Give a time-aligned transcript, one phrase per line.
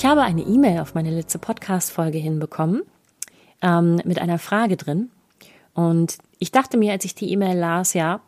[0.00, 2.84] Ich habe eine E-Mail auf meine letzte Podcast-Folge hinbekommen
[3.60, 5.10] ähm, mit einer Frage drin.
[5.74, 8.22] Und ich dachte mir, als ich die E-Mail las, ja,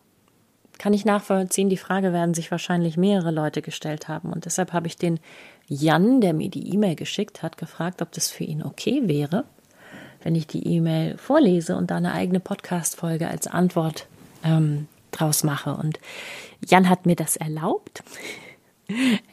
[0.76, 4.34] kann ich nachvollziehen, die Frage werden sich wahrscheinlich mehrere Leute gestellt haben.
[4.34, 5.18] Und deshalb habe ich den
[5.66, 9.44] Jan, der mir die E-Mail geschickt hat, gefragt, ob das für ihn okay wäre,
[10.22, 14.08] wenn ich die E-Mail vorlese und da eine eigene Podcast-Folge als Antwort
[14.44, 15.74] ähm, draus mache.
[15.74, 15.98] Und
[16.68, 18.02] Jan hat mir das erlaubt.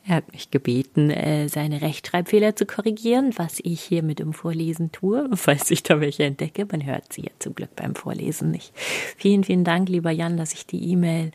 [0.07, 4.91] Er hat mich gebeten, äh, seine Rechtschreibfehler zu korrigieren, was ich hier mit dem Vorlesen
[4.91, 6.65] tue, falls ich da welche entdecke.
[6.69, 8.73] Man hört sie ja zum Glück beim Vorlesen nicht.
[9.17, 11.31] Vielen, vielen Dank, lieber Jan, dass ich die E-Mail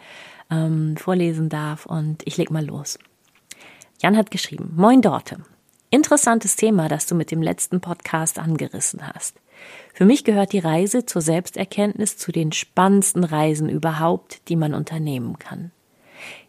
[0.50, 2.98] ähm, vorlesen darf und ich leg mal los.
[4.02, 5.38] Jan hat geschrieben, Moin Dorte.
[5.90, 9.40] Interessantes Thema, das du mit dem letzten Podcast angerissen hast.
[9.92, 15.38] Für mich gehört die Reise zur Selbsterkenntnis zu den spannendsten Reisen überhaupt, die man unternehmen
[15.38, 15.70] kann.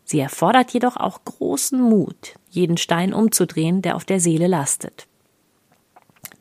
[0.06, 5.08] Sie erfordert jedoch auch großen Mut, jeden Stein umzudrehen, der auf der Seele lastet.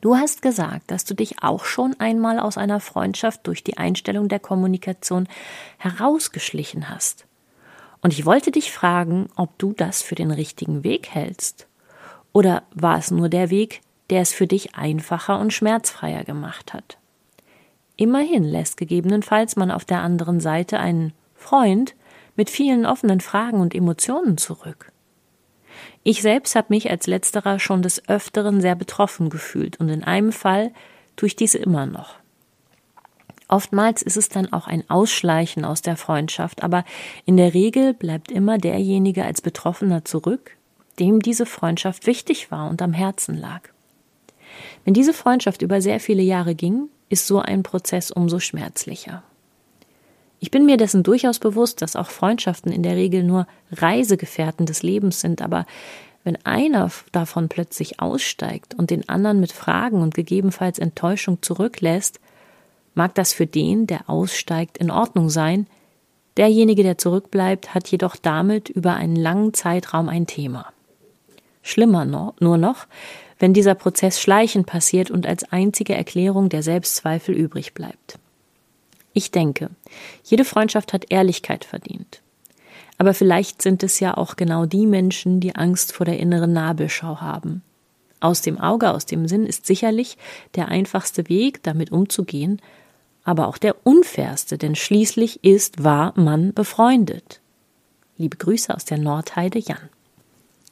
[0.01, 4.29] Du hast gesagt, dass du dich auch schon einmal aus einer Freundschaft durch die Einstellung
[4.29, 5.27] der Kommunikation
[5.79, 7.25] herausgeschlichen hast.
[8.03, 11.65] Und ich wollte dich fragen, ob du das für den richtigen Weg hältst.
[12.33, 16.99] Oder war es nur der Weg, der es für dich einfacher und schmerzfreier gemacht hat?
[17.95, 21.95] Immerhin lässt gegebenenfalls man auf der anderen Seite einen Freund
[22.35, 24.91] mit vielen offenen Fragen und Emotionen zurück.
[26.03, 30.31] Ich selbst habe mich als letzterer schon des Öfteren sehr betroffen gefühlt und in einem
[30.31, 30.71] Fall
[31.15, 32.15] tue ich dies immer noch.
[33.47, 36.83] Oftmals ist es dann auch ein Ausschleichen aus der Freundschaft, aber
[37.25, 40.51] in der Regel bleibt immer derjenige als Betroffener zurück,
[40.99, 43.69] dem diese Freundschaft wichtig war und am Herzen lag.
[44.83, 49.23] Wenn diese Freundschaft über sehr viele Jahre ging, ist so ein Prozess umso schmerzlicher.
[50.39, 54.83] Ich bin mir dessen durchaus bewusst, dass auch Freundschaften in der Regel nur Reisegefährten des
[54.83, 55.65] Lebens sind, aber
[56.23, 62.19] wenn einer davon plötzlich aussteigt und den anderen mit Fragen und gegebenenfalls Enttäuschung zurücklässt,
[62.95, 65.67] mag das für den, der aussteigt, in Ordnung sein,
[66.37, 70.71] derjenige, der zurückbleibt, hat jedoch damit über einen langen Zeitraum ein Thema.
[71.61, 72.87] Schlimmer nur noch,
[73.37, 78.17] wenn dieser Prozess schleichend passiert und als einzige Erklärung der Selbstzweifel übrig bleibt.
[79.17, 79.69] Ich denke,
[80.25, 82.21] jede Freundschaft hat Ehrlichkeit verdient.
[82.97, 87.21] Aber vielleicht sind es ja auch genau die Menschen, die Angst vor der inneren Nabelschau
[87.21, 87.63] haben.
[88.19, 90.17] Aus dem Auge, aus dem Sinn ist sicherlich
[90.55, 92.61] der einfachste Weg, damit umzugehen,
[93.23, 97.39] aber auch der unfairste, denn schließlich ist, war man befreundet.
[98.17, 99.89] Liebe Grüße aus der Nordheide, Jan.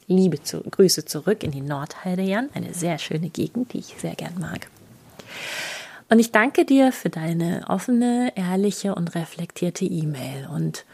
[0.07, 4.15] Liebe zu, Grüße zurück in die Nordheide, Jan, eine sehr schöne Gegend, die ich sehr
[4.15, 4.67] gern mag.
[6.13, 10.47] Und ich danke dir für deine offene, ehrliche und reflektierte E-Mail.
[10.47, 10.85] Und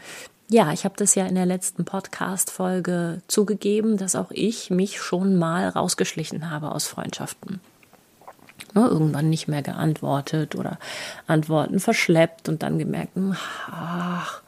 [0.48, 5.36] ja, ich habe das ja in der letzten Podcast-Folge zugegeben, dass auch ich mich schon
[5.36, 7.60] mal rausgeschlichen habe aus Freundschaften.
[8.72, 10.78] Ne, irgendwann nicht mehr geantwortet oder
[11.26, 13.36] Antworten verschleppt und dann gemerkt, hm,
[13.70, 14.40] ach,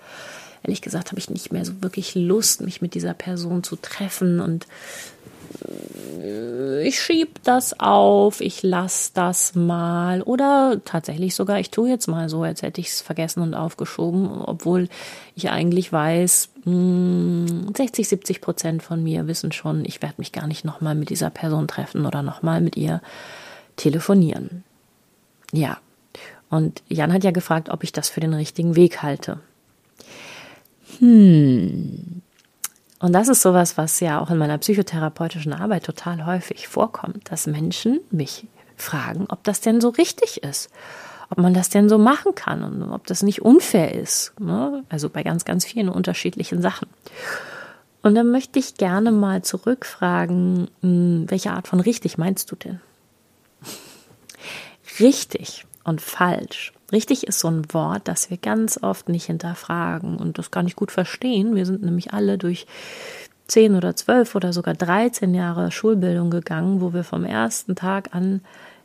[0.63, 4.41] ehrlich gesagt habe ich nicht mehr so wirklich Lust, mich mit dieser Person zu treffen
[4.41, 4.67] und
[6.85, 12.29] ich schieb das auf, ich lass das mal oder tatsächlich sogar, ich tue jetzt mal
[12.29, 14.89] so, als hätte ich es vergessen und aufgeschoben, obwohl
[15.35, 20.47] ich eigentlich weiß, 60, hm, 70 Prozent von mir wissen schon, ich werde mich gar
[20.47, 23.01] nicht nochmal mit dieser Person treffen oder nochmal mit ihr
[23.77, 24.65] telefonieren.
[25.53, 25.79] Ja.
[26.51, 29.41] Und Jan hat ja gefragt, ob ich das für den richtigen Weg halte.
[30.99, 32.23] Hm.
[33.03, 37.49] Und das ist sowas, was ja auch in meiner psychotherapeutischen Arbeit total häufig vorkommt, dass
[37.49, 38.47] Menschen mich
[38.77, 40.71] fragen, ob das denn so richtig ist,
[41.29, 44.39] ob man das denn so machen kann und ob das nicht unfair ist.
[44.39, 44.85] Ne?
[44.89, 46.89] Also bei ganz, ganz vielen unterschiedlichen Sachen.
[48.03, 52.81] Und dann möchte ich gerne mal zurückfragen, hm, welche Art von richtig meinst du denn?
[55.01, 60.39] Richtig und falsch Richtig ist so ein Wort, das wir ganz oft nicht hinterfragen und
[60.39, 61.55] das kann ich gut verstehen.
[61.55, 62.67] Wir sind nämlich alle durch
[63.47, 68.43] zehn oder zwölf oder sogar 13 Jahre Schulbildung gegangen, wo wir vom ersten Tag an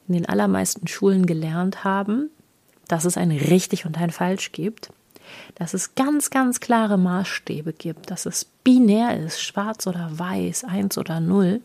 [0.08, 2.30] in den allermeisten Schulen gelernt haben,
[2.88, 4.90] dass es ein richtig und ein falsch gibt,
[5.56, 10.98] dass es ganz, ganz klare Maßstäbe gibt, dass es binär ist, schwarz oder weiß, eins
[10.98, 11.62] oder null.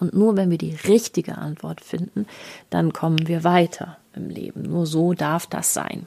[0.00, 2.26] Und nur wenn wir die richtige Antwort finden,
[2.70, 4.62] dann kommen wir weiter im Leben.
[4.62, 6.06] Nur so darf das sein.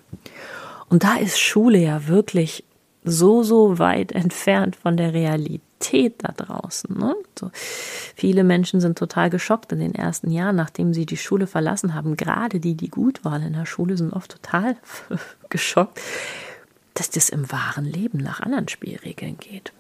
[0.90, 2.64] Und da ist Schule ja wirklich
[3.04, 6.98] so, so weit entfernt von der Realität da draußen.
[6.98, 7.16] Ne?
[7.38, 11.94] So, viele Menschen sind total geschockt in den ersten Jahren, nachdem sie die Schule verlassen
[11.94, 12.16] haben.
[12.16, 14.78] Gerade die, die gut waren in der Schule, sind oft total
[15.50, 16.00] geschockt,
[16.94, 19.74] dass das im wahren Leben nach anderen Spielregeln geht.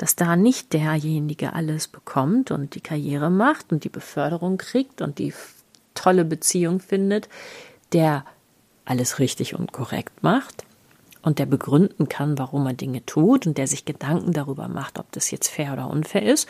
[0.00, 5.18] Dass da nicht derjenige alles bekommt und die Karriere macht und die Beförderung kriegt und
[5.18, 5.34] die
[5.94, 7.28] tolle Beziehung findet,
[7.92, 8.24] der
[8.86, 10.64] alles richtig und korrekt macht,
[11.22, 15.10] und der begründen kann, warum er Dinge tut und der sich Gedanken darüber macht, ob
[15.12, 16.48] das jetzt fair oder unfair ist,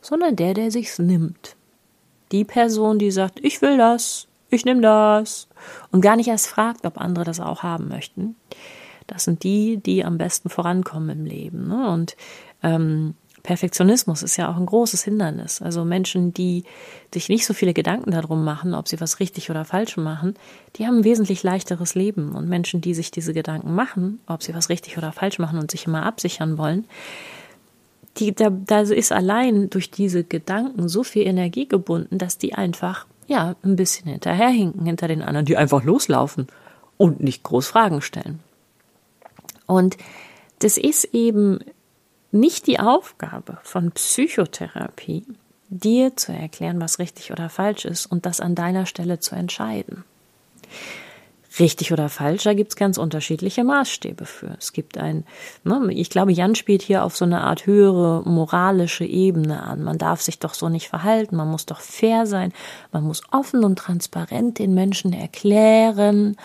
[0.00, 1.56] sondern der, der sich's nimmt.
[2.32, 5.48] Die Person, die sagt, ich will das, ich nehme das
[5.92, 8.36] und gar nicht erst fragt, ob andere das auch haben möchten.
[9.06, 11.68] Das sind die, die am besten vorankommen im Leben.
[11.68, 11.90] Ne?
[11.90, 12.16] Und
[12.62, 13.14] ähm,
[13.44, 15.60] Perfektionismus ist ja auch ein großes Hindernis.
[15.60, 16.64] Also Menschen, die
[17.12, 20.34] sich nicht so viele Gedanken darum machen, ob sie was richtig oder falsch machen,
[20.76, 22.34] die haben ein wesentlich leichteres Leben.
[22.34, 25.70] Und Menschen, die sich diese Gedanken machen, ob sie was richtig oder falsch machen und
[25.70, 26.86] sich immer absichern wollen,
[28.16, 33.06] die, da, da ist allein durch diese Gedanken so viel Energie gebunden, dass die einfach,
[33.26, 36.46] ja, ein bisschen hinterherhinken hinter den anderen, die einfach loslaufen
[36.96, 38.40] und nicht groß Fragen stellen.
[39.66, 39.96] Und
[40.60, 41.60] das ist eben
[42.30, 45.24] nicht die Aufgabe von Psychotherapie,
[45.68, 50.04] dir zu erklären, was richtig oder falsch ist und das an deiner Stelle zu entscheiden.
[51.60, 54.56] Richtig oder falsch, da gibt es ganz unterschiedliche Maßstäbe für.
[54.58, 55.24] Es gibt ein,
[55.62, 59.84] ne, ich glaube, Jan spielt hier auf so eine Art höhere moralische Ebene an.
[59.84, 62.52] Man darf sich doch so nicht verhalten, man muss doch fair sein,
[62.90, 66.36] man muss offen und transparent den Menschen erklären,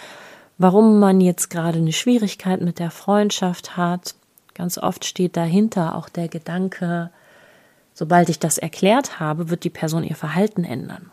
[0.59, 4.13] warum man jetzt gerade eine Schwierigkeit mit der Freundschaft hat.
[4.53, 7.09] Ganz oft steht dahinter auch der Gedanke,
[7.93, 11.09] sobald ich das erklärt habe, wird die Person ihr Verhalten ändern.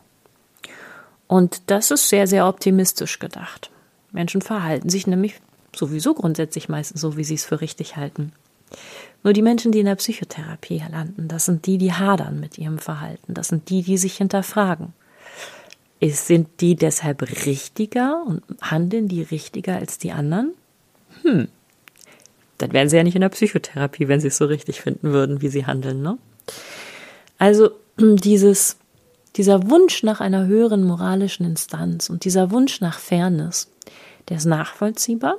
[1.29, 3.71] Und das ist sehr, sehr optimistisch gedacht.
[4.13, 5.41] Menschen verhalten sich nämlich
[5.75, 8.33] sowieso grundsätzlich meistens so, wie sie es für richtig halten.
[9.23, 12.79] Nur die Menschen, die in der Psychotherapie landen, das sind die, die hadern mit ihrem
[12.79, 13.35] Verhalten.
[13.35, 14.93] Das sind die, die sich hinterfragen.
[16.03, 20.55] Sind die deshalb richtiger und handeln die richtiger als die anderen?
[21.23, 21.49] Hm,
[22.59, 25.43] dann wären sie ja nicht in der Psychotherapie, wenn sie es so richtig finden würden,
[25.43, 26.03] wie sie handeln.
[26.03, 26.19] Ne?
[27.39, 28.77] Also dieses,
[29.37, 33.69] dieser Wunsch nach einer höheren moralischen Instanz und dieser Wunsch nach Fairness,
[34.29, 35.37] der ist nachvollziehbar.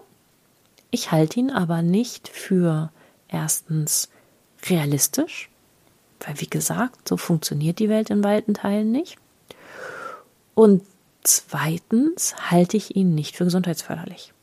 [0.92, 2.92] Ich halte ihn aber nicht für
[3.27, 4.10] erstens
[4.69, 5.50] realistisch,
[6.25, 9.18] weil wie gesagt, so funktioniert die Welt in weiten Teilen nicht.
[10.57, 10.81] Und
[11.21, 14.33] zweitens halte ich ihn nicht für gesundheitsförderlich.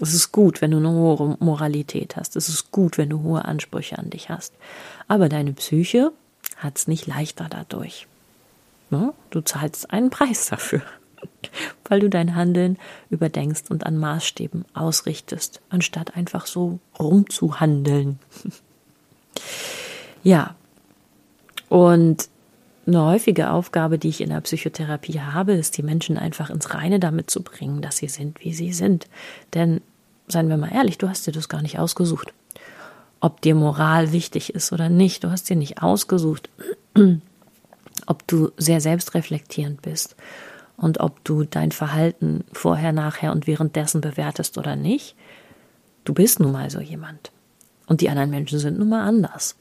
[0.00, 2.36] Es ist gut, wenn du eine hohe Moralität hast.
[2.36, 4.54] Es ist gut, wenn du hohe Ansprüche an dich hast.
[5.08, 6.10] Aber deine Psyche
[6.56, 8.06] hat es nicht leichter dadurch.
[8.88, 9.12] Ne?
[9.28, 10.80] Du zahlst einen Preis dafür,
[11.86, 12.78] weil du dein Handeln
[13.10, 18.20] überdenkst und an Maßstäben ausrichtest, anstatt einfach so rumzuhandeln.
[20.22, 20.54] ja.
[21.68, 22.30] Und
[22.86, 27.00] eine häufige Aufgabe, die ich in der Psychotherapie habe, ist, die Menschen einfach ins Reine
[27.00, 29.06] damit zu bringen, dass sie sind, wie sie sind.
[29.54, 29.80] Denn,
[30.28, 32.32] seien wir mal ehrlich, du hast dir das gar nicht ausgesucht.
[33.20, 36.48] Ob dir Moral wichtig ist oder nicht, du hast dir nicht ausgesucht,
[38.06, 40.14] ob du sehr selbstreflektierend bist
[40.76, 45.16] und ob du dein Verhalten vorher, nachher und währenddessen bewertest oder nicht.
[46.04, 47.32] Du bist nun mal so jemand.
[47.86, 49.56] Und die anderen Menschen sind nun mal anders.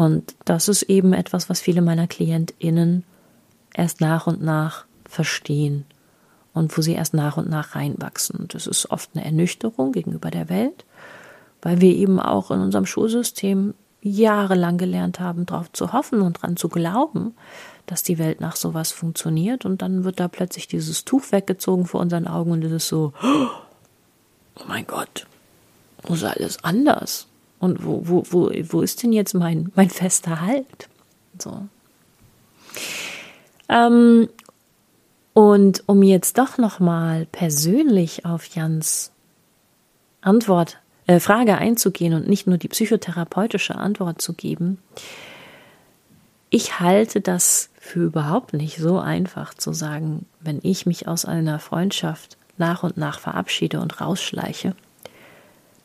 [0.00, 3.04] Und das ist eben etwas, was viele meiner KlientInnen
[3.74, 5.84] erst nach und nach verstehen
[6.54, 8.36] und wo sie erst nach und nach reinwachsen.
[8.36, 10.86] Und das ist oft eine Ernüchterung gegenüber der Welt,
[11.60, 16.56] weil wir eben auch in unserem Schulsystem jahrelang gelernt haben, darauf zu hoffen und dran
[16.56, 17.34] zu glauben,
[17.84, 19.66] dass die Welt nach sowas funktioniert.
[19.66, 23.12] Und dann wird da plötzlich dieses Tuch weggezogen vor unseren Augen und es ist so,
[23.22, 25.26] oh mein Gott,
[26.08, 27.26] ist alles anders?
[27.60, 30.88] Und wo, wo, wo, wo ist denn jetzt mein, mein fester Halt?
[31.38, 31.68] So.
[33.68, 34.28] Ähm,
[35.34, 39.12] und um jetzt doch nochmal persönlich auf Jans
[40.22, 44.78] Antwort, äh, Frage einzugehen und nicht nur die psychotherapeutische Antwort zu geben,
[46.50, 51.58] ich halte das für überhaupt nicht so einfach zu sagen, wenn ich mich aus einer
[51.60, 54.74] Freundschaft nach und nach verabschiede und rausschleiche,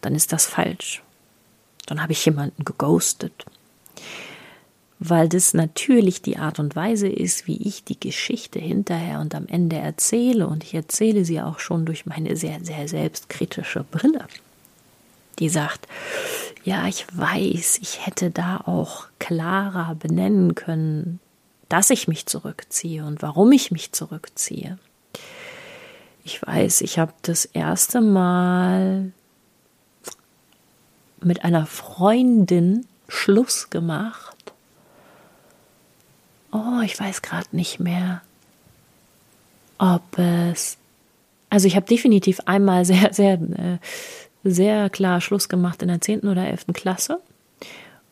[0.02, 1.05] dann ist das falsch.
[1.86, 3.46] Dann habe ich jemanden geghostet.
[5.00, 9.46] Weil das natürlich die Art und Weise ist, wie ich die Geschichte hinterher und am
[9.48, 10.48] Ende erzähle.
[10.48, 14.26] Und ich erzähle sie auch schon durch meine sehr, sehr selbstkritische Brille.
[15.40, 15.88] die sagt,
[16.64, 21.20] ja, ich weiß, ich hätte da auch klarer benennen können,
[21.70, 24.78] dass ich mich zurückziehe und warum ich mich zurückziehe.
[26.24, 29.12] Ich weiß, ich habe das erste Mal
[31.26, 34.36] mit einer Freundin Schluss gemacht.
[36.52, 38.22] Oh, ich weiß gerade nicht mehr,
[39.78, 40.78] ob es.
[41.50, 43.78] Also ich habe definitiv einmal sehr, sehr, äh,
[44.44, 46.22] sehr klar Schluss gemacht in der 10.
[46.22, 46.68] oder 11.
[46.74, 47.20] Klasse.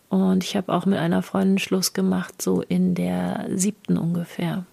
[0.10, 4.66] Und ich habe auch mit einer Freundin Schluss gemacht, so in der siebten ungefähr.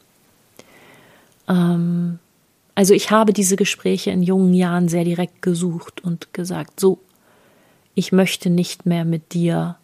[1.48, 2.18] Ähm,
[2.74, 6.98] also ich habe diese Gespräche in jungen Jahren sehr direkt gesucht und gesagt, so,
[8.00, 9.76] ich möchte nicht mehr mit dir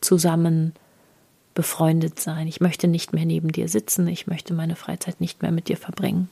[0.00, 0.72] zusammen
[1.52, 2.46] befreundet sein.
[2.46, 4.06] Ich möchte nicht mehr neben dir sitzen.
[4.06, 6.28] Ich möchte meine Freizeit nicht mehr mit dir verbringen.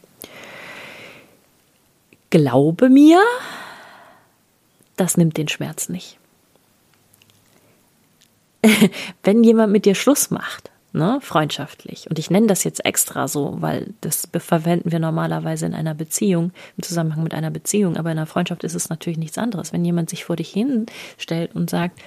[2.31, 3.21] Glaube mir,
[4.95, 6.19] das nimmt den Schmerz nicht.
[9.25, 13.57] wenn jemand mit dir Schluss macht, ne, freundschaftlich, und ich nenne das jetzt extra so,
[13.61, 18.19] weil das verwenden wir normalerweise in einer Beziehung, im Zusammenhang mit einer Beziehung, aber in
[18.19, 19.73] einer Freundschaft ist es natürlich nichts anderes.
[19.73, 22.01] Wenn jemand sich vor dich hinstellt und sagt,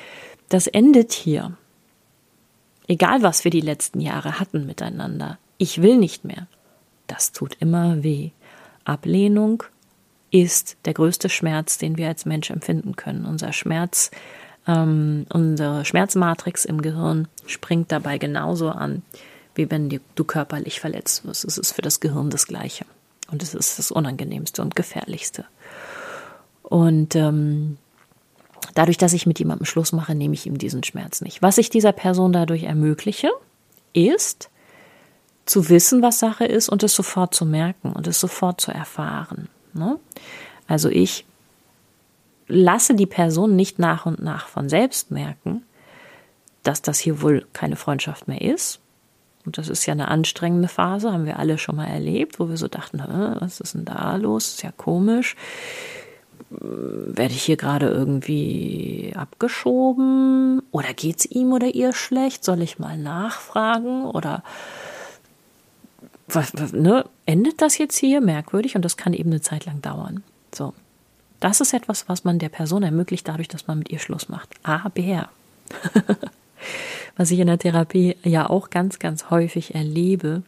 [0.50, 1.58] das endet hier,
[2.88, 6.48] egal was wir die letzten Jahre hatten miteinander, ich will nicht mehr,
[7.08, 8.32] das tut immer weh.
[8.86, 9.64] Ablehnung
[10.32, 13.26] ist der größte Schmerz, den wir als Mensch empfinden können.
[13.26, 14.12] Unser Schmerz
[14.68, 19.02] ähm, unsere Schmerzmatrix im Gehirn springt dabei genauso an,
[19.56, 21.46] wie wenn du körperlich verletzt wirst.
[21.46, 22.86] Es ist für das Gehirn das Gleiche.
[23.32, 25.46] Und es ist das Unangenehmste und Gefährlichste.
[26.64, 27.78] Und ähm,
[28.74, 31.42] dadurch, dass ich mit jemandem Schluss mache, nehme ich ihm diesen Schmerz nicht.
[31.42, 33.30] Was ich dieser Person dadurch ermögliche,
[33.94, 34.50] ist
[35.46, 39.48] zu wissen, was Sache ist und es sofort zu merken und es sofort zu erfahren.
[39.74, 39.98] Ne?
[40.68, 41.26] Also ich
[42.48, 45.64] lasse die Person nicht nach und nach von selbst merken,
[46.64, 48.80] dass das hier wohl keine Freundschaft mehr ist.
[49.46, 52.58] Und das ist ja eine anstrengende Phase, haben wir alle schon mal erlebt, wo wir
[52.58, 53.02] so dachten,
[53.40, 54.50] was ist denn da los?
[54.50, 55.38] Ist ja komisch.
[56.50, 60.62] Werde ich hier gerade irgendwie abgeschoben?
[60.72, 62.44] Oder geht's ihm oder ihr schlecht?
[62.44, 64.04] Soll ich mal nachfragen?
[64.04, 64.44] Oder
[66.28, 67.06] was, ne?
[67.26, 68.76] endet das jetzt hier merkwürdig?
[68.76, 70.24] Und das kann eben eine Zeit lang dauern.
[70.54, 70.74] So,
[71.40, 74.50] das ist etwas, was man der Person ermöglicht, dadurch, dass man mit ihr Schluss macht.
[74.64, 75.30] Aber,
[77.18, 80.44] was ich in der Therapie ja auch ganz, ganz häufig erlebe,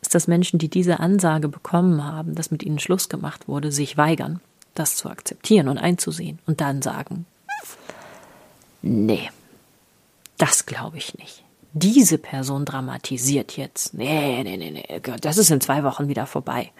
[0.00, 3.96] ist, dass Menschen, die diese Ansage bekommen haben, dass mit ihnen Schluss gemacht wurde, sich
[3.96, 4.40] weigern,
[4.74, 7.26] das zu akzeptieren und einzusehen und dann sagen,
[8.82, 9.30] nee,
[10.36, 13.94] das glaube ich nicht diese Person dramatisiert jetzt.
[13.94, 16.70] Nee, nee, nee, nee, das ist in zwei Wochen wieder vorbei.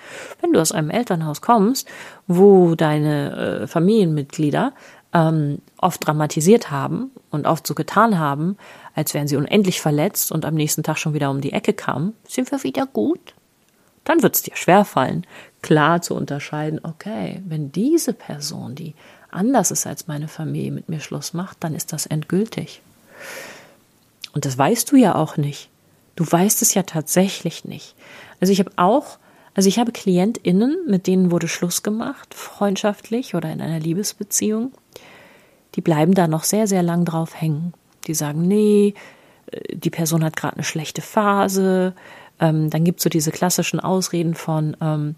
[0.41, 1.89] Wenn du aus einem Elternhaus kommst,
[2.27, 4.73] wo deine äh, Familienmitglieder
[5.13, 8.57] ähm, oft dramatisiert haben und oft so getan haben,
[8.95, 12.15] als wären sie unendlich verletzt und am nächsten Tag schon wieder um die Ecke kamen,
[12.27, 13.35] sind wir wieder gut?
[14.05, 15.27] Dann wird es dir schwerfallen,
[15.61, 18.95] klar zu unterscheiden, okay, wenn diese Person, die
[19.31, 22.81] anders ist als meine Familie, mit mir Schluss macht, dann ist das endgültig.
[24.33, 25.71] Und das weißt du ja auch nicht.
[26.17, 27.95] Du weißt es ja tatsächlich nicht.
[28.41, 29.19] Also ich habe auch,
[29.55, 34.73] also ich habe KlientInnen, mit denen wurde Schluss gemacht, freundschaftlich oder in einer Liebesbeziehung.
[35.75, 37.73] Die bleiben da noch sehr, sehr lang drauf hängen.
[38.07, 38.95] Die sagen, nee,
[39.51, 41.95] äh, die Person hat gerade eine schlechte Phase.
[42.41, 45.15] Ähm, dann gibt's so diese klassischen Ausreden von, ähm,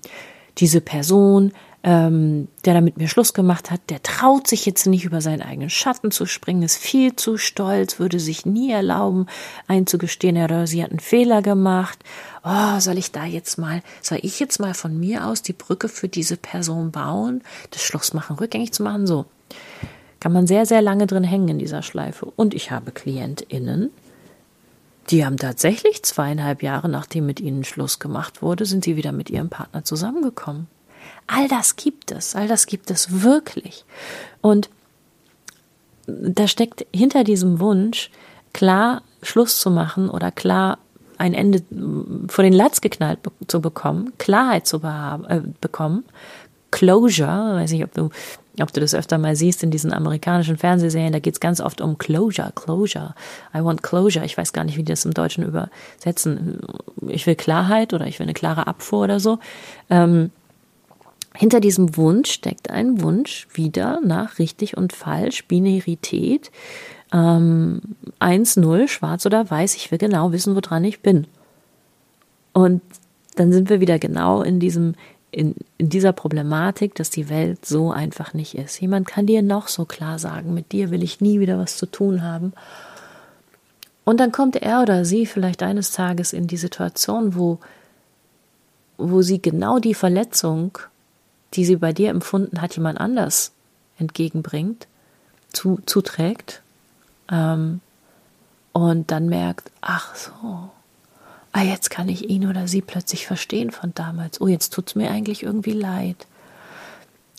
[0.60, 1.52] diese Person
[1.82, 5.40] ähm, der da mit mir Schluss gemacht hat, der traut sich jetzt nicht über seinen
[5.40, 9.26] eigenen Schatten zu springen, ist viel zu stolz, würde sich nie erlauben,
[9.66, 11.98] einzugestehen, er oder sie hat einen Fehler gemacht.
[12.44, 15.88] Oh, soll ich da jetzt mal, soll ich jetzt mal von mir aus die Brücke
[15.88, 19.06] für diese Person bauen, das Schluss machen, rückgängig zu machen?
[19.06, 19.24] So.
[20.20, 22.26] Kann man sehr, sehr lange drin hängen in dieser Schleife.
[22.36, 23.90] Und ich habe KlientInnen,
[25.10, 29.30] die haben tatsächlich zweieinhalb Jahre, nachdem mit ihnen Schluss gemacht wurde, sind sie wieder mit
[29.30, 30.68] ihrem Partner zusammengekommen.
[31.26, 33.84] All das gibt es, all das gibt es wirklich.
[34.40, 34.70] Und
[36.06, 38.10] da steckt hinter diesem Wunsch,
[38.52, 40.78] klar Schluss zu machen oder klar
[41.18, 41.62] ein Ende
[42.28, 46.04] vor den Latz geknallt zu bekommen, Klarheit zu äh, bekommen,
[46.70, 48.10] Closure, weiß nicht, ob du,
[48.62, 51.80] ob du das öfter mal siehst in diesen amerikanischen Fernsehserien, da geht es ganz oft
[51.80, 53.14] um Closure, Closure.
[53.54, 54.24] I want closure.
[54.24, 56.58] Ich weiß gar nicht, wie die das im Deutschen übersetzen.
[57.08, 59.38] Ich will Klarheit oder ich will eine klare Abfuhr oder so.
[59.88, 60.30] Ähm,
[61.34, 66.50] hinter diesem Wunsch steckt ein Wunsch wieder nach richtig und falsch, Binarität,
[67.12, 67.80] ähm,
[68.18, 71.26] 1-0, schwarz oder weiß, ich will genau wissen, woran ich bin.
[72.52, 72.82] Und
[73.36, 74.94] dann sind wir wieder genau in diesem
[75.32, 78.80] in, in dieser Problematik, dass die Welt so einfach nicht ist.
[78.80, 81.86] Jemand kann dir noch so klar sagen, mit dir will ich nie wieder was zu
[81.86, 82.52] tun haben.
[84.04, 87.58] Und dann kommt er oder sie vielleicht eines Tages in die Situation, wo,
[88.98, 90.78] wo sie genau die Verletzung,
[91.54, 93.52] die sie bei dir empfunden hat, jemand anders
[93.98, 94.88] entgegenbringt,
[95.52, 96.62] zu, zuträgt
[97.30, 97.80] ähm,
[98.72, 100.70] und dann merkt, ach so,
[101.52, 104.40] ah, jetzt kann ich ihn oder sie plötzlich verstehen von damals.
[104.40, 106.26] Oh, jetzt tut es mir eigentlich irgendwie leid.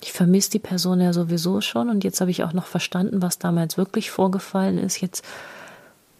[0.02, 3.38] Ich vermisse die Person ja sowieso schon und jetzt habe ich auch noch verstanden, was
[3.38, 5.00] damals wirklich vorgefallen ist.
[5.00, 5.24] Jetzt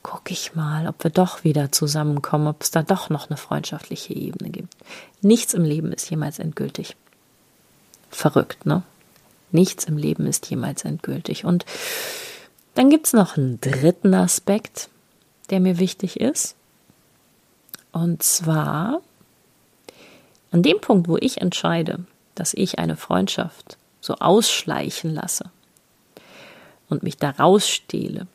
[0.04, 4.14] gucke ich mal, ob wir doch wieder zusammenkommen, ob es da doch noch eine freundschaftliche
[4.14, 4.76] Ebene gibt.
[5.22, 6.96] Nichts im Leben ist jemals endgültig.
[8.10, 8.84] Verrückt, ne?
[9.52, 11.46] Nichts im Leben ist jemals endgültig.
[11.46, 11.66] Und
[12.76, 14.90] dann gibt es noch einen dritten Aspekt,
[15.50, 16.56] der mir wichtig ist.
[17.92, 19.02] Und zwar
[20.52, 22.00] an dem Punkt, wo ich entscheide,
[22.36, 25.46] dass ich eine Freundschaft so ausschleichen lasse
[26.90, 28.28] und mich da rausstehle.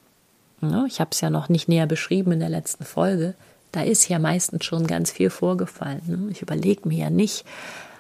[0.86, 3.34] Ich habe es ja noch nicht näher beschrieben in der letzten Folge.
[3.72, 6.02] Da ist ja meistens schon ganz viel vorgefallen.
[6.06, 6.28] Ne?
[6.30, 7.44] Ich überlege mir ja nicht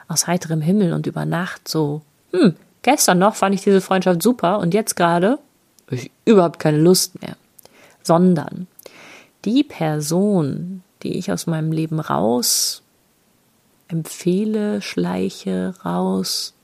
[0.08, 2.00] aus heiterem Himmel und über Nacht so,
[2.32, 5.38] hm, gestern noch fand ich diese Freundschaft super und jetzt gerade
[5.90, 7.36] ich überhaupt keine Lust mehr.
[8.02, 8.66] Sondern
[9.44, 12.82] die Person, die ich aus meinem Leben raus
[13.88, 16.54] empfehle, schleiche, raus,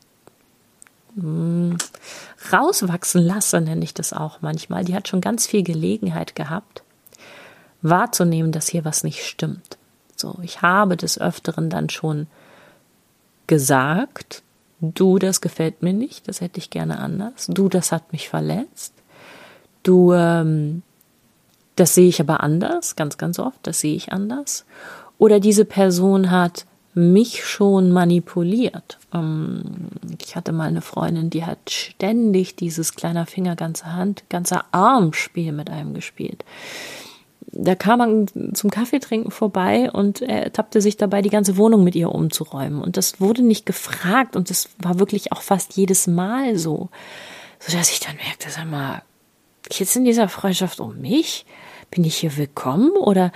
[1.15, 1.77] mh, hm,
[2.53, 4.85] rauswachsen lasse, nenne ich das auch manchmal.
[4.85, 6.83] Die hat schon ganz viel Gelegenheit gehabt,
[7.83, 9.79] wahrzunehmen, dass hier was nicht stimmt.
[10.17, 12.27] So, ich habe des Öfteren dann schon
[13.47, 14.43] gesagt,
[14.81, 18.95] du, das gefällt mir nicht, das hätte ich gerne anders, du, das hat mich verletzt,
[19.83, 20.83] du, ähm,
[21.77, 24.65] das sehe ich aber anders, ganz, ganz oft, das sehe ich anders.
[25.19, 28.99] Oder diese Person hat mich schon manipuliert.
[29.15, 29.63] Ähm,
[30.21, 35.53] ich hatte mal eine Freundin, die hat ständig dieses kleiner Finger, ganze Hand, ganzer Arm-Spiel
[35.53, 36.45] mit einem gespielt.
[37.55, 41.95] Da kam man zum Kaffeetrinken vorbei und er tappte sich dabei, die ganze Wohnung mit
[41.95, 42.81] ihr umzuräumen.
[42.81, 46.89] Und das wurde nicht gefragt und das war wirklich auch fast jedes Mal so.
[47.59, 49.03] Sodass ich dann merkte, sag mal,
[49.71, 51.45] jetzt in dieser Freundschaft um mich?
[51.91, 53.33] Bin ich hier willkommen oder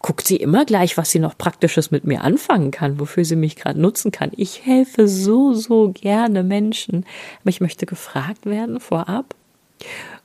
[0.00, 3.56] guckt sie immer gleich, was sie noch Praktisches mit mir anfangen kann, wofür sie mich
[3.56, 4.30] gerade nutzen kann?
[4.36, 7.04] Ich helfe so, so gerne Menschen,
[7.40, 9.34] aber ich möchte gefragt werden vorab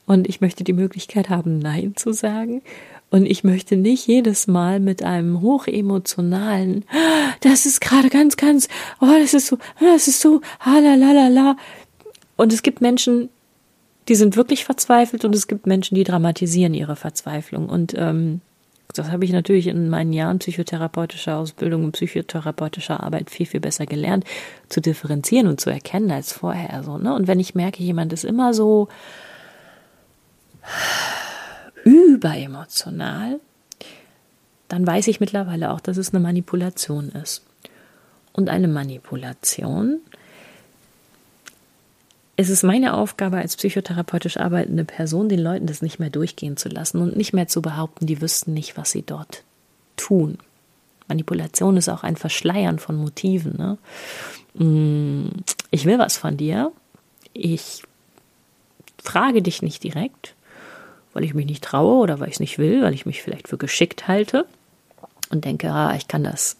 [0.05, 2.61] und ich möchte die Möglichkeit haben, Nein zu sagen.
[3.11, 6.85] Und ich möchte nicht jedes Mal mit einem hochemotionalen,
[7.41, 8.67] das ist gerade ganz, ganz,
[9.01, 11.55] oh, das ist so, das ist so, la.
[12.37, 13.29] Und es gibt Menschen,
[14.09, 17.69] die sind wirklich verzweifelt und es gibt Menschen, die dramatisieren ihre Verzweiflung.
[17.69, 18.41] Und ähm,
[18.93, 23.85] das habe ich natürlich in meinen Jahren psychotherapeutischer Ausbildung und psychotherapeutischer Arbeit viel, viel besser
[23.85, 24.25] gelernt,
[24.67, 26.83] zu differenzieren und zu erkennen als vorher.
[26.83, 27.13] So, ne?
[27.13, 28.87] Und wenn ich merke, jemand ist immer so
[31.83, 33.39] überemotional,
[34.69, 37.45] dann weiß ich mittlerweile auch, dass es eine Manipulation ist.
[38.33, 39.99] Und eine Manipulation
[42.39, 46.69] es ist meine Aufgabe als psychotherapeutisch arbeitende Person, den Leuten das nicht mehr durchgehen zu
[46.69, 49.43] lassen und nicht mehr zu behaupten, die wüssten nicht, was sie dort
[49.97, 50.37] tun.
[51.09, 53.57] Manipulation ist auch ein Verschleiern von Motiven.
[53.57, 53.77] Ne?
[54.53, 56.71] Mm, ich will was von dir.
[57.33, 57.83] Ich
[59.03, 60.33] frage dich nicht direkt,
[61.11, 63.49] weil ich mich nicht traue oder weil ich es nicht will, weil ich mich vielleicht
[63.49, 64.45] für geschickt halte
[65.29, 66.55] und denke, ah, ich kann das,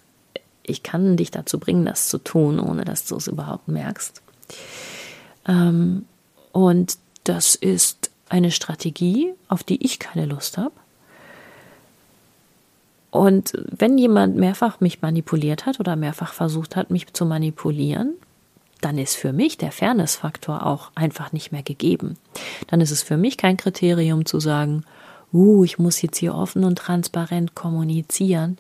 [0.62, 4.22] ich kann dich dazu bringen, das zu tun, ohne dass du es überhaupt merkst.
[5.50, 6.06] Ähm,
[6.54, 10.72] und das ist eine Strategie, auf die ich keine Lust habe.
[13.12, 18.14] Und wenn jemand mehrfach mich manipuliert hat oder mehrfach versucht hat, mich zu manipulieren,
[18.82, 22.18] dann ist für mich der Fairness-Faktor auch einfach nicht mehr gegeben.
[22.68, 24.86] Dann ist es für mich kein Kriterium zu sagen,
[25.34, 28.58] uh, ich muss jetzt hier offen und transparent kommunizieren.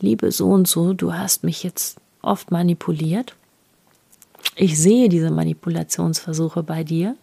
[0.00, 3.34] Liebe so und so, du hast mich jetzt oft manipuliert
[4.56, 7.16] ich sehe diese Manipulationsversuche bei dir.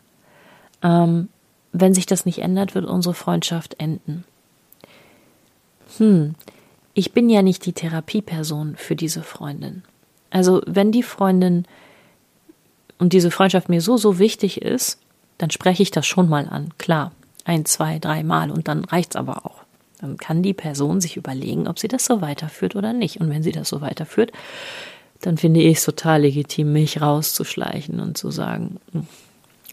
[0.82, 1.30] Ähm,
[1.72, 4.24] wenn sich das nicht ändert, wird unsere Freundschaft enden.
[5.98, 6.36] Hm,
[6.94, 9.84] ich bin ja nicht die Therapieperson für diese Freundin.
[10.30, 11.66] Also wenn die Freundin
[12.98, 15.00] und diese Freundschaft mir so, so wichtig ist,
[15.38, 16.74] dann spreche ich das schon mal an.
[16.78, 17.12] Klar,
[17.46, 19.64] ein, zwei, drei Mal und dann reicht's aber auch.
[20.02, 23.20] Dann kann die Person sich überlegen, ob sie das so weiterführt oder nicht.
[23.20, 24.32] Und wenn sie das so weiterführt,
[25.22, 29.08] dann finde ich es total legitim, mich rauszuschleichen und zu sagen, hm,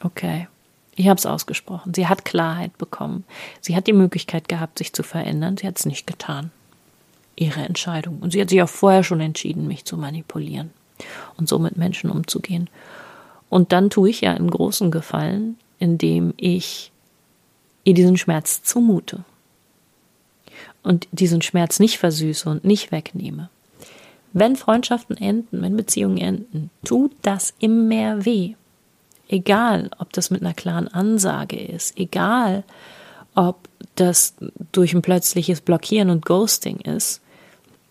[0.03, 0.49] okay,
[0.97, 1.93] ich habe es ausgesprochen.
[1.95, 3.25] Sie hat Klarheit bekommen.
[3.61, 5.57] Sie hat die Möglichkeit gehabt, sich zu verändern.
[5.57, 6.51] Sie hat es nicht getan.
[7.37, 8.19] Ihre Entscheidung.
[8.21, 10.71] Und sie hat sich auch vorher schon entschieden, mich zu manipulieren.
[11.37, 12.71] und so mit Menschen umzugehen.
[13.49, 16.93] Und dann tue ich ja einen großen Gefallen, indem ich
[17.85, 19.25] ihr diesen Schmerz zumute
[20.83, 23.51] und diesen Schmerz nicht versüße und nicht wegnehme.
[24.35, 28.55] Wenn Freundschaften enden, wenn Beziehungen enden, tut das immer weh.
[29.29, 32.65] Egal, ob das mit einer klaren Ansage ist, egal,
[33.37, 34.35] ob das
[34.73, 37.23] durch ein plötzliches Blockieren und Ghosting ist,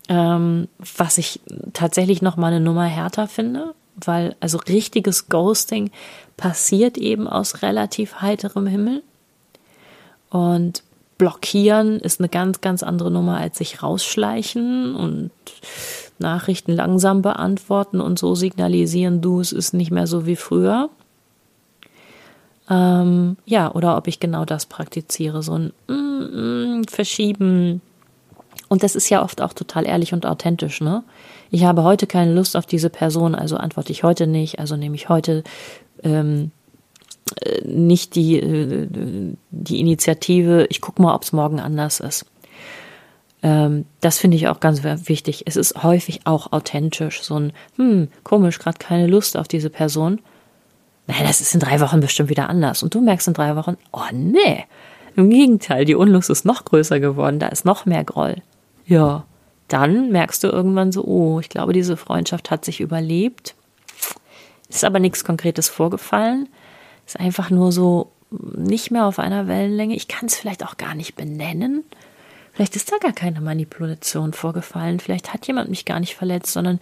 [0.08, 1.40] ähm, was ich
[1.72, 5.90] tatsächlich noch mal eine Nummer härter finde, weil also richtiges Ghosting
[6.36, 9.02] passiert eben aus relativ heiterem Himmel
[10.28, 10.82] und
[11.16, 15.30] blockieren ist eine ganz ganz andere Nummer als sich rausschleichen und
[16.18, 20.90] Nachrichten langsam beantworten und so signalisieren, du, es ist nicht mehr so wie früher.
[22.70, 27.82] Ähm, ja, oder ob ich genau das praktiziere, so ein mm, mm, Verschieben.
[28.68, 31.04] Und das ist ja oft auch total ehrlich und authentisch, ne?
[31.50, 34.96] Ich habe heute keine Lust auf diese Person, also antworte ich heute nicht, also nehme
[34.96, 35.44] ich heute
[36.02, 36.50] ähm,
[37.42, 38.88] äh, nicht die, äh,
[39.50, 42.26] die Initiative, ich gucke mal, ob es morgen anders ist.
[43.44, 45.42] Ähm, das finde ich auch ganz wichtig.
[45.46, 50.20] Es ist häufig auch authentisch, so ein, hm, komisch, gerade keine Lust auf diese Person.
[51.06, 52.82] Naja, das ist in drei Wochen bestimmt wieder anders.
[52.82, 54.64] Und du merkst in drei Wochen, oh nee.
[55.14, 58.36] Im Gegenteil, die Unlust ist noch größer geworden, da ist noch mehr Groll.
[58.86, 59.24] Ja,
[59.68, 63.54] dann merkst du irgendwann so, oh, ich glaube, diese Freundschaft hat sich überlebt.
[64.70, 66.48] Ist aber nichts Konkretes vorgefallen.
[67.06, 69.94] Ist einfach nur so nicht mehr auf einer Wellenlänge.
[69.94, 71.84] Ich kann es vielleicht auch gar nicht benennen.
[72.54, 75.00] Vielleicht ist da gar keine Manipulation vorgefallen.
[75.00, 76.78] Vielleicht hat jemand mich gar nicht verletzt, sondern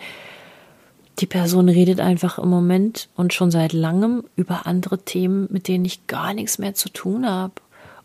[1.18, 5.86] die Person redet einfach im Moment und schon seit langem über andere Themen, mit denen
[5.86, 7.54] ich gar nichts mehr zu tun habe.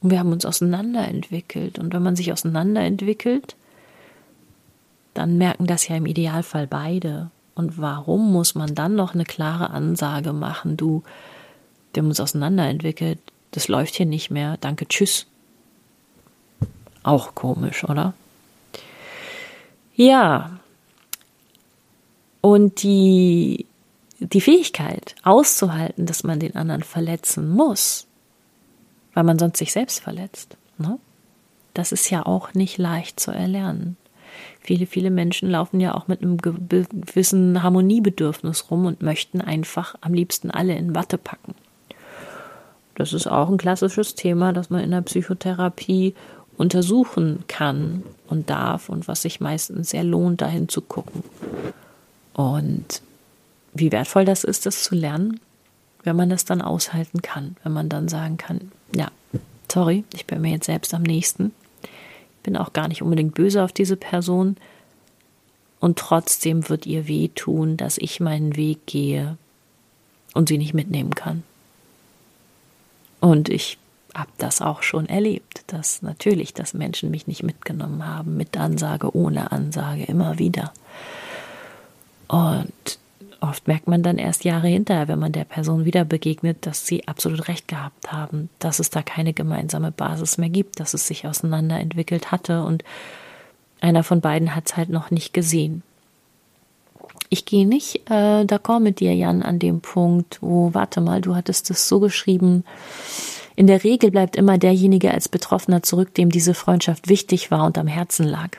[0.02, 1.78] Und wir haben uns auseinanderentwickelt.
[1.78, 3.58] Und wenn man sich auseinanderentwickelt,
[5.14, 7.32] dann merken das ja im Idealfall beide.
[7.54, 10.78] Und warum muss man dann noch eine klare Ansage machen?
[10.78, 11.04] Du,
[11.94, 13.20] wir haben uns auseinanderentwickelt,
[13.52, 15.26] das läuft hier nicht mehr, danke, tschüss.
[17.08, 18.14] Auch komisch, oder?
[19.96, 20.60] Ja.
[22.42, 23.66] Und die,
[24.20, 28.08] die Fähigkeit auszuhalten, dass man den anderen verletzen muss,
[29.14, 31.00] weil man sonst sich selbst verletzt, ne?
[31.74, 33.96] das ist ja auch nicht leicht zu erlernen.
[34.60, 40.14] Viele, viele Menschen laufen ja auch mit einem gewissen Harmoniebedürfnis rum und möchten einfach am
[40.14, 41.56] liebsten alle in Watte packen.
[42.96, 46.16] Das ist auch ein klassisches Thema, das man in der Psychotherapie
[46.58, 51.24] untersuchen kann und darf und was sich meistens sehr lohnt, dahin zu gucken.
[52.34, 53.02] Und
[53.74, 55.40] wie wertvoll das ist, das zu lernen,
[56.04, 59.12] wenn man das dann aushalten kann, wenn man dann sagen kann, ja,
[59.72, 61.52] sorry, ich bin mir jetzt selbst am nächsten,
[62.44, 64.58] bin auch gar nicht unbedingt böse auf diese Person
[65.80, 69.38] und trotzdem wird ihr wehtun, dass ich meinen Weg gehe
[70.34, 71.44] und sie nicht mitnehmen kann.
[73.20, 73.78] Und ich
[74.18, 79.16] habe das auch schon erlebt, dass natürlich, dass Menschen mich nicht mitgenommen haben, mit Ansage,
[79.16, 80.74] ohne Ansage, immer wieder.
[82.28, 83.00] Und
[83.42, 87.08] oft merkt man dann erst Jahre hinterher, wenn man der Person wieder begegnet, dass sie
[87.08, 91.28] absolut recht gehabt haben, dass es da keine gemeinsame Basis mehr gibt, dass es sich
[91.28, 92.84] auseinanderentwickelt hatte und
[93.80, 95.84] einer von beiden hat es halt noch nicht gesehen.
[97.30, 101.36] Ich gehe nicht äh, d'accord mit dir, Jan, an dem Punkt, wo, warte mal, du
[101.36, 102.64] hattest es so geschrieben,
[103.58, 107.80] in der Regel bleibt immer derjenige als Betroffener zurück, dem diese Freundschaft wichtig war und
[107.80, 108.52] am Herzen lag.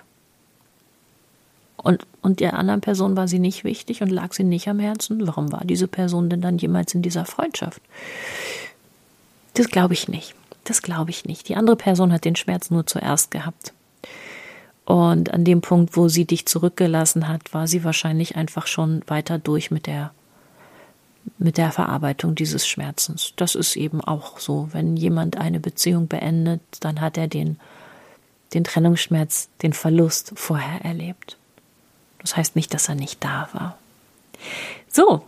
[1.77, 5.25] Und, und der anderen Person war sie nicht wichtig und lag sie nicht am Herzen.
[5.25, 7.81] Warum war diese Person denn dann jemals in dieser Freundschaft?
[9.55, 10.35] Das glaube ich nicht.
[10.65, 11.49] Das glaube ich nicht.
[11.49, 13.73] Die andere Person hat den Schmerz nur zuerst gehabt.
[14.85, 19.39] Und an dem Punkt, wo sie dich zurückgelassen hat, war sie wahrscheinlich einfach schon weiter
[19.39, 20.11] durch mit der
[21.39, 23.33] mit der Verarbeitung dieses Schmerzens.
[23.37, 24.69] Das ist eben auch so.
[24.73, 27.59] Wenn jemand eine Beziehung beendet, dann hat er den,
[28.55, 31.37] den Trennungsschmerz, den Verlust vorher erlebt.
[32.21, 33.79] Das heißt nicht, dass er nicht da war.
[34.89, 35.23] So,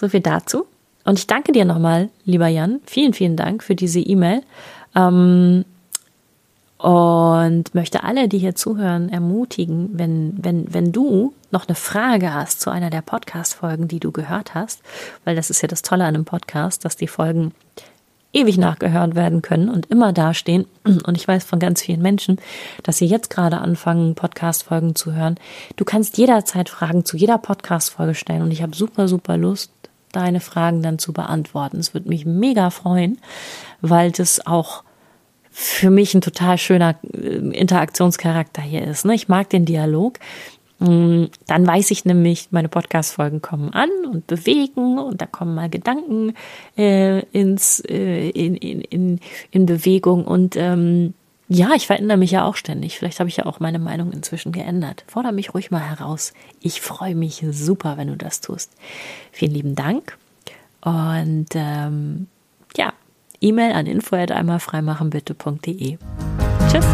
[0.00, 0.66] so viel dazu.
[1.04, 2.80] Und ich danke dir nochmal, lieber Jan.
[2.86, 4.42] Vielen, vielen Dank für diese E-Mail.
[4.94, 5.64] Ähm,
[6.82, 12.60] und möchte alle, die hier zuhören, ermutigen, wenn, wenn, wenn du noch eine Frage hast
[12.60, 14.82] zu einer der Podcast-Folgen, die du gehört hast,
[15.24, 17.52] weil das ist ja das Tolle an einem Podcast, dass die Folgen
[18.32, 20.66] ewig nachgehört werden können und immer dastehen.
[20.84, 22.38] Und ich weiß von ganz vielen Menschen,
[22.82, 25.36] dass sie jetzt gerade anfangen, Podcast-Folgen zu hören.
[25.76, 29.70] Du kannst jederzeit Fragen zu jeder Podcast-Folge stellen und ich habe super, super Lust,
[30.10, 31.78] deine Fragen dann zu beantworten.
[31.78, 33.18] Es würde mich mega freuen,
[33.82, 34.82] weil das auch
[35.52, 39.04] für mich ein total schöner äh, Interaktionscharakter hier ist.
[39.04, 39.14] Ne?
[39.14, 40.18] Ich mag den Dialog
[40.82, 45.70] Mm, dann weiß ich nämlich, meine Podcast-Folgen kommen an und bewegen und da kommen mal
[45.70, 46.34] Gedanken
[46.76, 49.20] äh, ins, äh, in, in, in,
[49.52, 51.14] in Bewegung und ähm,
[51.48, 52.98] ja, ich verändere mich ja auch ständig.
[52.98, 55.04] Vielleicht habe ich ja auch meine Meinung inzwischen geändert.
[55.06, 56.32] Fordere mich ruhig mal heraus.
[56.60, 58.72] Ich freue mich super, wenn du das tust.
[59.32, 60.16] Vielen lieben Dank.
[60.80, 62.26] Und ähm,
[63.42, 65.98] E-Mail an info@einmalfreimachenbitte.de.
[66.70, 66.86] Tschüss.